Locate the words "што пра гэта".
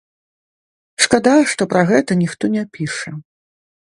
1.51-2.17